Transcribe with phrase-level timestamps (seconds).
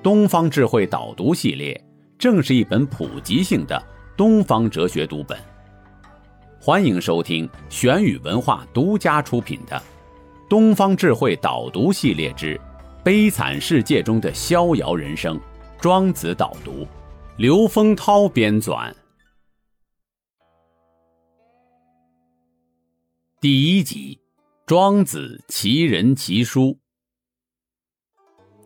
[0.00, 1.84] 东方智慧导读系列
[2.18, 3.82] 正是一本普及性的
[4.16, 5.36] 东方哲学读本。
[6.60, 9.76] 欢迎收听玄宇文化独家出品的
[10.48, 12.58] 《东方智慧导读系列之
[13.02, 15.36] 悲惨世界中的逍遥人生》——
[15.82, 16.86] 庄子导读，
[17.36, 18.92] 刘丰涛编纂。
[23.40, 24.18] 第一集。
[24.64, 26.78] 庄子其人其书。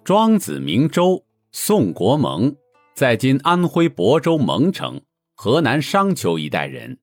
[0.05, 2.53] 庄子名周，宋国蒙，
[2.93, 5.01] 在今安徽亳州蒙城
[5.37, 6.99] （河南商丘一带）人。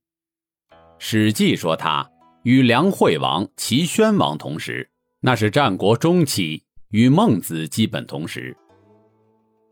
[0.98, 2.06] 《史记》说他
[2.44, 4.90] 与梁惠王、齐宣王同时，
[5.22, 8.58] 那是战国中期，与孟子基本同时。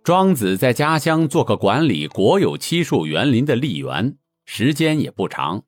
[0.06, 5.62] 庄子在家乡做个管理国有漆树园林的吏员，时间也不长。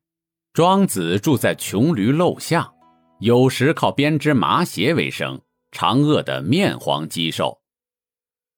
[0.53, 2.73] 庄子住在穷驴陋巷。
[3.19, 5.41] 有时靠编织麻鞋为生，
[5.71, 7.59] 常饿得面黄肌瘦。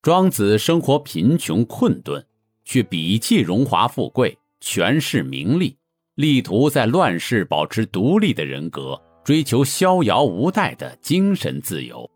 [0.02, 2.26] 庄子生活贫穷困顿，
[2.64, 5.78] 却鄙弃荣华富贵、权势名利，
[6.16, 12.10] 力图在乱世保持独立的人格，追求逍遥无待的精神自由。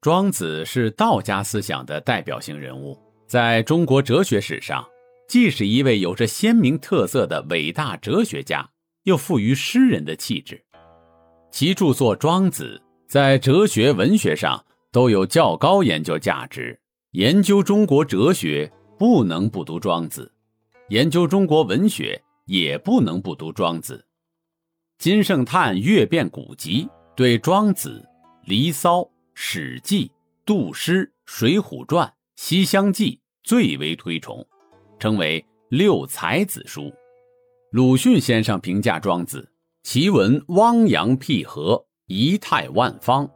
[0.00, 4.86] 庄子是道家思想的代表性人物，在中国哲学史上，
[5.28, 8.70] 既是一位有着鲜明特色的伟大哲学家。
[9.04, 10.62] 又富于诗人的气质，
[11.50, 16.78] 其著作《庄子》在哲学文学上都有较高研究价值。
[17.10, 20.32] 研究中国哲学不能不读庄子，
[20.90, 24.06] 研究中国文学也不能不读庄子。
[24.96, 28.00] 金圣叹阅遍古籍，对庄子、
[28.48, 29.00] 《离骚》
[29.34, 30.06] 《史记》
[30.46, 32.06] 《杜诗》《水浒传》
[32.36, 34.46] 《西厢记》最为推崇，
[35.00, 36.92] 称为六才子书。
[37.72, 39.50] 鲁迅先生评价庄子
[39.82, 43.30] ：“其文汪洋辟合，仪态万方，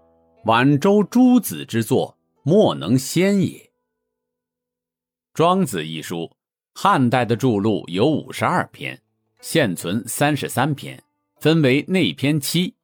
[0.47, 3.47] 晚周诸子之作，莫能先也。”
[5.33, 6.29] 《庄子》一书，
[6.75, 9.01] 汉代的著录有五十二篇，
[9.41, 11.01] 现存三十三篇，
[11.39, 12.75] 分为内篇七：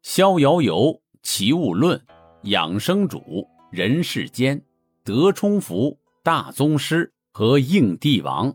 [0.00, 2.02] 逍遥游、齐物论、
[2.44, 4.58] 养生主、人世间、
[5.02, 8.50] 德充福、大宗师和应帝王；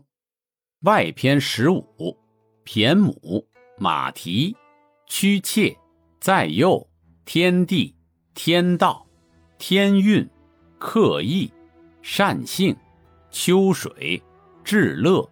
[0.80, 1.86] 外篇十五。
[2.64, 3.46] 骈母、
[3.78, 4.56] 马蹄、
[5.06, 5.76] 屈妾、
[6.20, 6.86] 在右、
[7.24, 7.96] 天地、
[8.34, 9.06] 天道、
[9.56, 10.28] 天运、
[10.78, 11.50] 刻意、
[12.02, 12.76] 善性、
[13.30, 14.22] 秋水、
[14.62, 15.26] 至乐、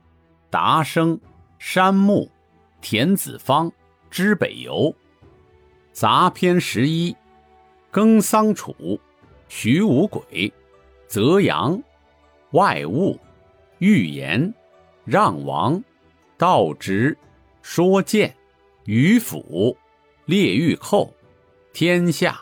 [0.48, 1.20] 达生、
[1.58, 2.30] 山木、
[2.80, 3.70] 田子方、
[4.10, 4.94] 知北游。
[5.92, 7.14] 杂篇十一：
[7.90, 8.98] 耕桑楚、
[9.46, 10.50] 徐无鬼、
[11.06, 11.78] 泽阳、
[12.52, 13.20] 外物、
[13.76, 14.54] 预言、
[15.04, 15.84] 让王、
[16.38, 17.14] 道直。
[17.60, 18.34] 说剑、
[18.86, 19.76] 鱼府、
[20.28, 21.10] 列玉寇、
[21.72, 22.38] 天下。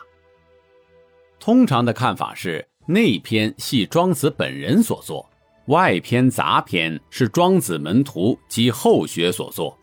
[1.39, 5.25] 通常的看法是，内篇系庄子本人所作，
[5.67, 9.79] 外篇杂篇是庄子门徒及后学所作。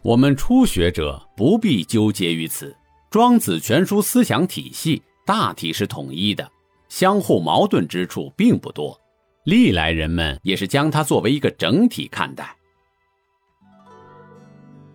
[0.00, 2.74] 我们初学者不必纠结于此。
[3.10, 6.50] 庄子全书思想体系大体是统一的，
[6.88, 8.98] 相互矛盾之处并不多。
[9.44, 12.56] 历来人们也是将它作为一个整体看待。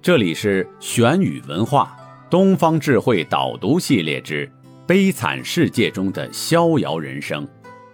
[0.02, 1.96] 这里是玄宇文化
[2.30, 4.46] 东方智慧导读系列之
[4.86, 7.44] 《悲惨世界中的逍遥人生》，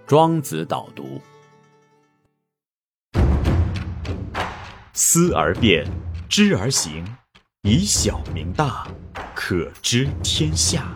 [0.06, 1.22] 庄子导读。
[4.91, 5.88] 思而变，
[6.28, 7.06] 知而行，
[7.62, 8.85] 以小明大，
[9.34, 10.94] 可知天下。